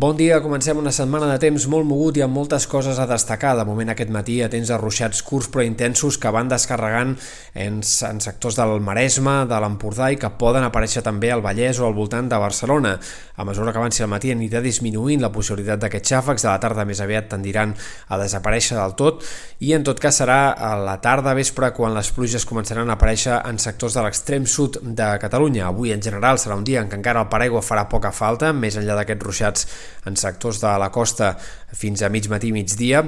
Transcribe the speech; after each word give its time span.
Bon 0.00 0.16
dia, 0.16 0.38
comencem 0.40 0.78
una 0.80 0.94
setmana 0.96 1.26
de 1.28 1.36
temps 1.42 1.66
molt 1.68 1.84
mogut 1.84 2.16
i 2.16 2.22
amb 2.24 2.32
moltes 2.32 2.64
coses 2.64 2.96
a 2.96 3.04
destacar. 3.04 3.50
De 3.58 3.66
moment 3.68 3.90
aquest 3.92 4.08
matí 4.08 4.38
tens 4.48 4.70
arruixats 4.72 5.18
curts 5.20 5.50
però 5.52 5.60
intensos 5.60 6.16
que 6.16 6.30
van 6.32 6.48
descarregant 6.48 7.10
en, 7.52 7.76
en 8.08 8.22
sectors 8.24 8.56
del 8.56 8.80
Maresme, 8.80 9.34
de 9.50 9.58
l'Empordà 9.60 10.08
i 10.08 10.16
que 10.16 10.30
poden 10.40 10.64
aparèixer 10.64 11.02
també 11.04 11.28
al 11.34 11.42
Vallès 11.44 11.82
o 11.82 11.84
al 11.84 11.92
voltant 11.98 12.30
de 12.32 12.38
Barcelona. 12.40 12.94
A 13.36 13.44
mesura 13.44 13.74
que 13.74 13.82
avanci 13.82 14.00
el 14.00 14.08
matí 14.08 14.32
anirà 14.32 14.62
disminuint 14.64 15.20
la 15.20 15.28
possibilitat 15.34 15.84
d'aquests 15.84 16.14
xàfecs, 16.14 16.46
de 16.46 16.48
la 16.48 16.56
tarda 16.64 16.88
més 16.88 17.04
aviat 17.04 17.28
tendiran 17.34 17.76
a 18.08 18.20
desaparèixer 18.24 18.80
del 18.80 18.96
tot 18.96 19.28
i 19.60 19.76
en 19.76 19.84
tot 19.84 20.00
cas 20.00 20.22
serà 20.22 20.54
a 20.56 20.72
la 20.80 20.96
tarda 21.04 21.36
vespre 21.36 21.74
quan 21.76 21.92
les 21.92 22.08
pluges 22.16 22.48
començaran 22.48 22.88
a 22.88 22.96
aparèixer 22.96 23.36
en 23.52 23.60
sectors 23.60 24.00
de 24.00 24.08
l'extrem 24.08 24.48
sud 24.48 24.80
de 24.80 25.12
Catalunya. 25.20 25.68
Avui 25.68 25.92
en 25.92 26.00
general 26.00 26.40
serà 26.40 26.56
un 26.56 26.64
dia 26.64 26.80
en 26.80 26.88
què 26.88 26.96
encara 27.02 27.20
el 27.20 27.28
paraigua 27.28 27.60
farà 27.60 27.84
poca 27.92 28.16
falta, 28.16 28.56
més 28.56 28.80
enllà 28.80 28.96
d'aquests 29.02 29.28
ruixats 29.28 29.68
en 30.06 30.16
sectors 30.16 30.60
de 30.62 30.72
la 30.80 30.90
costa 30.90 31.34
fins 31.72 32.02
a 32.02 32.10
mig 32.12 32.28
matí 32.30 32.52
migdia 32.52 33.04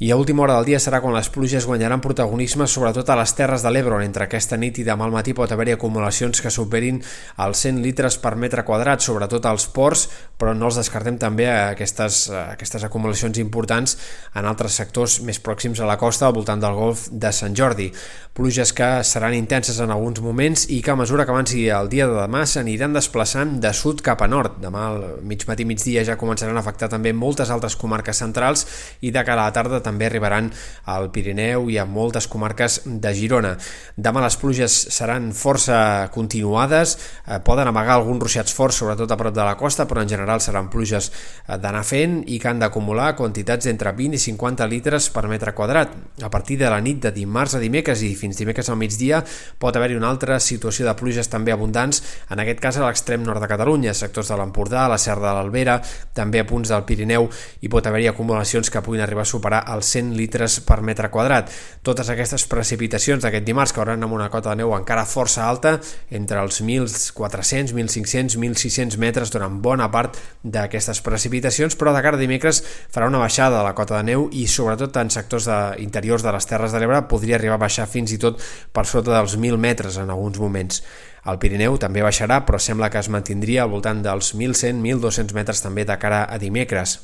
i 0.00 0.10
a 0.10 0.16
última 0.16 0.42
hora 0.42 0.54
del 0.56 0.64
dia 0.64 0.78
serà 0.80 1.02
quan 1.04 1.12
les 1.12 1.28
pluges 1.28 1.66
guanyaran 1.68 2.00
protagonisme 2.00 2.64
sobretot 2.64 3.10
a 3.12 3.18
les 3.20 3.34
Terres 3.36 3.60
de 3.60 3.68
l'Ebre, 3.68 3.98
on 3.98 4.00
entre 4.00 4.24
aquesta 4.24 4.56
nit 4.56 4.78
i 4.80 4.84
demà 4.86 5.04
al 5.04 5.12
matí 5.12 5.34
pot 5.36 5.50
haver-hi 5.52 5.74
acumulacions 5.74 6.40
que 6.40 6.48
superin 6.48 7.02
els 7.44 7.60
100 7.66 7.82
litres 7.84 8.16
per 8.16 8.32
metre 8.40 8.64
quadrat, 8.64 9.04
sobretot 9.04 9.44
als 9.44 9.66
ports, 9.68 10.06
però 10.40 10.54
no 10.56 10.70
els 10.70 10.78
descartem 10.80 11.18
també 11.20 11.50
aquestes, 11.52 12.30
aquestes 12.32 12.86
acumulacions 12.88 13.36
importants 13.44 13.98
en 14.32 14.48
altres 14.48 14.78
sectors 14.80 15.18
més 15.20 15.36
pròxims 15.36 15.84
a 15.84 15.90
la 15.90 15.98
costa, 16.00 16.30
al 16.30 16.38
voltant 16.38 16.64
del 16.64 16.80
golf 16.80 17.10
de 17.12 17.34
Sant 17.36 17.52
Jordi. 17.52 17.90
Pluges 18.32 18.72
que 18.72 18.88
seran 19.04 19.36
intenses 19.36 19.82
en 19.84 19.92
alguns 19.92 20.22
moments 20.24 20.64
i 20.72 20.80
que 20.80 20.94
a 20.94 20.96
mesura 20.96 21.26
que 21.28 21.34
avanci 21.34 21.66
el 21.68 21.92
dia 21.92 22.08
de 22.08 22.16
demà 22.16 22.46
s'aniran 22.48 22.96
desplaçant 22.96 23.58
de 23.60 23.74
sud 23.76 24.00
cap 24.00 24.24
a 24.24 24.30
nord. 24.32 24.56
Demà 24.64 24.86
al 24.94 25.06
mig 25.28 25.44
matí 25.44 25.68
migdia 25.68 26.06
ja 26.08 26.16
començaran 26.16 26.56
a 26.56 26.64
afectar 26.64 26.88
també 26.88 27.12
moltes 27.12 27.52
altres 27.52 27.76
comarques 27.76 28.24
centrals 28.24 28.64
i 29.04 29.12
de 29.12 29.28
cara 29.28 29.44
a 29.44 29.50
la 29.50 29.52
tarda 29.52 29.82
també 29.82 29.89
arribaran 29.98 30.50
al 30.84 31.10
Pirineu 31.10 31.70
i 31.70 31.78
a 31.78 31.86
moltes 31.86 32.28
comarques 32.30 32.82
de 32.84 33.12
Girona. 33.14 33.56
Demà 33.96 34.22
les 34.22 34.36
pluges 34.36 34.76
seran 34.94 35.32
força 35.34 36.10
continuades, 36.14 36.96
eh, 37.26 37.40
poden 37.44 37.68
amagar 37.68 37.96
alguns 37.96 38.22
ruixats 38.22 38.54
forts, 38.54 38.76
sobretot 38.76 39.10
a 39.10 39.16
prop 39.16 39.34
de 39.34 39.44
la 39.44 39.56
costa, 39.56 39.86
però 39.86 40.02
en 40.02 40.08
general 40.08 40.40
seran 40.40 40.70
pluges 40.70 41.10
eh, 41.10 41.58
d'anar 41.58 41.84
fent 41.84 42.22
i 42.26 42.38
que 42.38 42.48
han 42.48 42.60
d'acumular 42.60 43.16
quantitats 43.16 43.66
d'entre 43.66 43.92
20 43.92 44.14
i 44.14 44.18
50 44.18 44.66
litres 44.66 45.10
per 45.10 45.26
metre 45.28 45.54
quadrat. 45.54 45.90
A 46.22 46.30
partir 46.30 46.58
de 46.58 46.70
la 46.70 46.80
nit 46.80 47.00
de 47.02 47.12
dimarts 47.12 47.54
a 47.54 47.60
dimecres 47.62 48.02
i 48.02 48.14
fins 48.14 48.36
dimecres 48.36 48.68
al 48.68 48.78
migdia 48.78 49.24
pot 49.58 49.76
haver-hi 49.76 49.96
una 49.96 50.10
altra 50.10 50.38
situació 50.40 50.86
de 50.86 50.94
pluges 50.94 51.28
també 51.28 51.52
abundants, 51.52 52.02
en 52.30 52.40
aquest 52.40 52.60
cas 52.60 52.78
a 52.78 52.86
l'extrem 52.86 53.24
nord 53.24 53.40
de 53.40 53.48
Catalunya, 53.50 53.94
sectors 53.94 54.28
de 54.28 54.36
l'Empordà, 54.36 54.86
la 54.88 54.98
Serra 54.98 55.28
de 55.28 55.34
l'Albera, 55.36 55.80
també 56.14 56.40
a 56.40 56.46
punts 56.46 56.70
del 56.70 56.84
Pirineu 56.88 57.28
i 57.60 57.70
pot 57.72 57.86
haver-hi 57.86 58.10
acumulacions 58.10 58.70
que 58.70 58.82
puguin 58.84 59.04
arribar 59.04 59.24
a 59.26 59.32
superar 59.32 59.62
els 59.80 59.90
100 59.96 60.12
litres 60.16 60.60
per 60.68 60.80
metre 60.86 61.10
quadrat. 61.10 61.50
Totes 61.82 62.12
aquestes 62.12 62.44
precipitacions 62.50 63.24
d'aquest 63.24 63.46
dimarts 63.46 63.74
cauran 63.74 64.04
amb 64.04 64.16
una 64.16 64.28
cota 64.30 64.52
de 64.52 64.60
neu 64.60 64.74
encara 64.76 65.06
força 65.08 65.46
alta, 65.48 65.78
entre 66.12 66.40
els 66.44 66.60
1.400, 66.60 67.72
1.500, 67.74 68.36
1.600 68.36 69.00
metres 69.00 69.32
durant 69.32 69.58
bona 69.64 69.88
part 69.90 70.18
d'aquestes 70.44 71.00
precipitacions, 71.04 71.76
però 71.80 71.94
de 71.96 72.04
cara 72.04 72.20
a 72.20 72.20
dimecres 72.20 72.62
farà 72.92 73.08
una 73.08 73.22
baixada 73.22 73.58
de 73.58 73.66
la 73.66 73.74
cota 73.74 73.98
de 73.98 74.08
neu 74.12 74.28
i 74.36 74.46
sobretot 74.46 75.00
en 75.00 75.10
sectors 75.10 75.48
de, 75.48 75.60
interiors 75.82 76.24
de 76.26 76.34
les 76.36 76.50
Terres 76.50 76.74
de 76.74 76.82
l'Ebre 76.82 77.06
podria 77.10 77.38
arribar 77.40 77.56
a 77.56 77.64
baixar 77.64 77.88
fins 77.90 78.12
i 78.12 78.20
tot 78.20 78.40
per 78.74 78.86
sota 78.86 79.16
dels 79.16 79.38
1.000 79.38 79.60
metres 79.60 79.96
en 80.00 80.12
alguns 80.12 80.40
moments. 80.42 80.82
El 81.28 81.36
Pirineu 81.42 81.76
també 81.80 82.00
baixarà, 82.00 82.40
però 82.46 82.58
sembla 82.62 82.88
que 82.88 83.00
es 83.00 83.10
mantindria 83.12 83.64
al 83.64 83.72
voltant 83.72 84.00
dels 84.04 84.32
1.100-1.200 84.34 85.34
metres 85.36 85.60
també 85.60 85.84
de 85.84 85.96
cara 86.00 86.22
a 86.24 86.38
dimecres. 86.40 86.98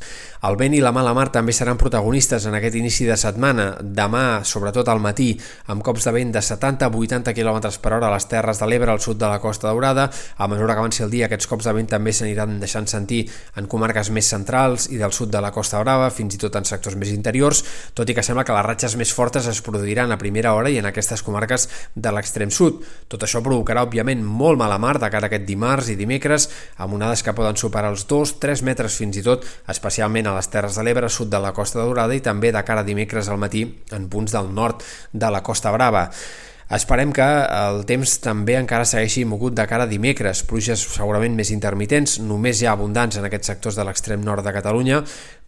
El 0.47 0.56
vent 0.56 0.77
i 0.77 0.81
la 0.81 0.92
mala 0.95 1.12
mar 1.17 1.28
també 1.34 1.53
seran 1.56 1.77
protagonistes 1.81 2.47
en 2.47 2.55
aquest 2.56 2.77
inici 2.78 3.05
de 3.09 3.17
setmana. 3.20 3.67
Demà, 3.81 4.42
sobretot 4.44 4.89
al 4.89 5.03
matí, 5.05 5.33
amb 5.72 5.84
cops 5.84 6.06
de 6.06 6.14
vent 6.17 6.33
de 6.33 6.41
70-80 6.44 7.34
km 7.37 7.59
per 7.82 7.93
hora 7.97 8.09
a 8.09 8.15
les 8.15 8.28
Terres 8.31 8.60
de 8.62 8.69
l'Ebre 8.71 8.93
al 8.93 9.03
sud 9.05 9.19
de 9.21 9.28
la 9.28 9.41
Costa 9.43 9.69
Daurada. 9.69 10.09
A 10.38 10.49
mesura 10.49 10.75
que 10.75 10.84
avanci 10.84 11.03
el 11.05 11.10
dia, 11.10 11.26
aquests 11.26 11.50
cops 11.50 11.69
de 11.69 11.75
vent 11.76 11.91
també 11.91 12.15
s'aniran 12.16 12.56
deixant 12.62 12.88
sentir 12.88 13.25
en 13.56 13.69
comarques 13.69 14.10
més 14.15 14.31
centrals 14.32 14.88
i 14.93 15.00
del 15.03 15.12
sud 15.12 15.32
de 15.34 15.43
la 15.43 15.53
Costa 15.53 15.82
Brava, 15.82 16.09
fins 16.15 16.38
i 16.38 16.41
tot 16.41 16.56
en 16.56 16.65
sectors 16.69 16.97
més 16.97 17.12
interiors, 17.12 17.65
tot 17.94 18.09
i 18.09 18.16
que 18.16 18.25
sembla 18.25 18.47
que 18.47 18.56
les 18.56 18.66
ratxes 18.66 18.97
més 18.97 19.12
fortes 19.12 19.49
es 19.50 19.60
produiran 19.66 20.12
a 20.12 20.21
primera 20.21 20.55
hora 20.55 20.71
i 20.71 20.78
en 20.81 20.88
aquestes 20.88 21.25
comarques 21.26 21.69
de 21.94 22.15
l'extrem 22.15 22.53
sud. 22.55 22.81
Tot 23.12 23.26
això 23.26 23.43
provocarà, 23.44 23.82
òbviament, 23.84 24.06
òbviament 24.06 24.22
molt 24.22 24.59
mala 24.59 24.78
mar 24.78 25.00
de 25.03 25.09
cara 25.11 25.27
a 25.27 25.31
aquest 25.31 25.47
dimarts 25.47 25.91
i 25.91 25.97
dimecres, 25.99 26.49
amb 26.78 26.94
onades 26.94 27.25
que 27.27 27.34
poden 27.34 27.56
superar 27.59 27.91
els 27.91 28.06
2-3 28.06 28.62
metres 28.62 28.94
fins 29.00 29.19
i 29.19 29.22
tot, 29.22 29.43
especialment 29.67 30.28
a 30.31 30.37
les 30.37 30.49
Terres 30.49 30.77
de 30.78 30.84
l'Ebre, 30.87 31.09
sud 31.11 31.31
de 31.31 31.41
la 31.43 31.53
Costa 31.53 31.81
Daurada 31.81 32.15
i 32.15 32.22
també 32.22 32.53
de 32.53 32.62
cara 32.62 32.84
a 32.84 32.87
dimecres 32.87 33.28
al 33.28 33.39
matí 33.39 33.67
en 33.91 34.09
punts 34.09 34.33
del 34.33 34.53
nord 34.55 34.84
de 35.12 35.31
la 35.31 35.43
Costa 35.43 35.72
Brava. 35.75 36.11
Esperem 36.67 37.12
que 37.15 37.22
el 37.22 37.84
temps 37.87 38.17
també 38.19 38.56
encara 38.59 38.87
segueixi 38.87 39.22
mogut 39.25 39.55
de 39.55 39.67
cara 39.71 39.84
a 39.87 39.91
dimecres, 39.91 40.41
pluges 40.50 40.83
segurament 40.83 41.34
més 41.38 41.53
intermitents, 41.55 42.17
només 42.19 42.62
ha 42.62 42.73
abundants 42.73 43.19
en 43.19 43.27
aquests 43.27 43.53
sectors 43.53 43.78
de 43.78 43.87
l'extrem 43.87 44.23
nord 44.23 44.43
de 44.43 44.55
Catalunya, 44.55 45.05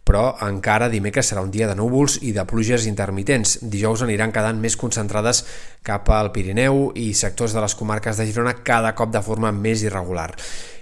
però 0.09 0.31
encara 0.41 0.89
dimecres 0.89 1.29
serà 1.29 1.43
un 1.45 1.51
dia 1.53 1.67
de 1.69 1.75
núvols 1.77 2.17
i 2.25 2.33
de 2.33 2.41
pluges 2.49 2.87
intermitents. 2.89 3.59
Dijous 3.61 4.01
aniran 4.01 4.33
quedant 4.33 4.57
més 4.57 4.77
concentrades 4.79 5.43
cap 5.85 6.09
al 6.09 6.31
Pirineu 6.33 6.87
i 6.97 7.11
sectors 7.13 7.53
de 7.53 7.61
les 7.61 7.77
comarques 7.77 8.17
de 8.17 8.25
Girona 8.25 8.57
cada 8.65 8.95
cop 8.97 9.13
de 9.13 9.21
forma 9.21 9.53
més 9.53 9.85
irregular. 9.85 10.31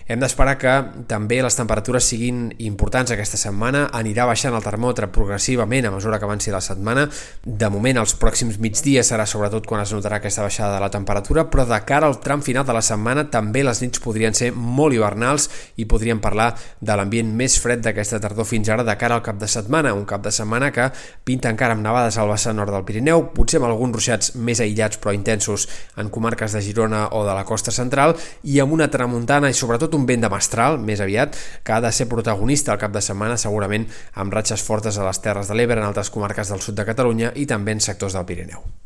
Hem 0.08 0.22
d'esperar 0.24 0.54
que 0.56 0.74
també 1.12 1.42
les 1.44 1.58
temperatures 1.60 2.06
siguin 2.08 2.46
importants 2.64 3.12
aquesta 3.12 3.36
setmana. 3.36 3.90
Anirà 3.98 4.24
baixant 4.30 4.56
el 4.56 4.64
termòmetre 4.64 5.10
progressivament 5.12 5.84
a 5.84 5.92
mesura 5.92 6.16
que 6.16 6.24
avanci 6.24 6.54
la 6.54 6.62
setmana. 6.64 7.04
De 7.44 7.68
moment, 7.68 8.00
els 8.00 8.14
pròxims 8.16 8.56
migdies 8.64 9.12
serà 9.12 9.26
sobretot 9.28 9.68
quan 9.68 9.84
es 9.84 9.92
notarà 9.92 10.22
aquesta 10.22 10.46
baixada 10.46 10.78
de 10.78 10.84
la 10.86 10.90
temperatura, 10.94 11.44
però 11.52 11.66
de 11.68 11.80
cara 11.84 12.08
al 12.08 12.22
tram 12.24 12.40
final 12.42 12.64
de 12.64 12.78
la 12.78 12.84
setmana 12.88 13.26
també 13.34 13.66
les 13.68 13.82
nits 13.84 14.00
podrien 14.00 14.32
ser 14.32 14.54
molt 14.56 14.96
hivernals 14.96 15.50
i 15.76 15.84
podríem 15.84 16.24
parlar 16.24 16.54
de 16.80 16.96
l'ambient 16.96 17.36
més 17.36 17.60
fred 17.60 17.84
d'aquesta 17.84 18.22
tardor 18.24 18.48
fins 18.48 18.72
ara 18.72 18.88
de 18.88 18.96
cara 18.96 19.20
al 19.20 19.26
cap 19.28 19.36
de 19.44 19.52
setmana, 19.52 19.92
un 19.92 20.08
cap 20.08 20.24
de 20.24 20.32
setmana 20.32 20.72
que 20.72 20.88
pinta 21.28 21.52
encara 21.52 21.76
amb 21.76 21.84
nevades 21.84 22.16
al 22.16 22.32
vessant 22.32 22.56
nord 22.56 22.72
del 22.72 22.88
Pirineu, 22.88 23.26
potser 23.36 23.60
amb 23.60 23.68
alguns 23.74 24.00
ruixats 24.00 24.32
més 24.40 24.64
aïllats 24.64 25.04
però 25.04 25.12
intensos 25.12 25.68
en 26.00 26.08
comarques 26.08 26.56
de 26.56 26.64
Girona 26.64 27.10
o 27.12 27.26
de 27.28 27.36
la 27.36 27.44
costa 27.44 27.76
central 27.76 28.16
i 28.48 28.62
amb 28.64 28.72
una 28.80 28.88
tramuntana 28.88 29.52
i 29.52 29.58
sobretot 29.58 29.97
un 29.98 30.08
vent 30.10 30.24
de 30.24 30.32
mestral, 30.32 30.80
més 30.80 31.02
aviat, 31.04 31.36
que 31.66 31.76
ha 31.76 31.82
de 31.84 31.92
ser 31.92 32.08
protagonista 32.12 32.74
al 32.74 32.82
cap 32.82 32.94
de 32.94 33.04
setmana, 33.04 33.38
segurament 33.42 33.90
amb 34.16 34.34
ratxes 34.34 34.64
fortes 34.64 34.98
a 34.98 35.08
les 35.08 35.22
Terres 35.24 35.50
de 35.50 35.58
l'Ebre, 35.58 35.82
en 35.82 35.90
altres 35.90 36.14
comarques 36.14 36.54
del 36.54 36.64
sud 36.64 36.78
de 36.78 36.88
Catalunya 36.88 37.34
i 37.36 37.50
també 37.50 37.76
en 37.76 37.84
sectors 37.84 38.18
del 38.18 38.30
Pirineu. 38.30 38.68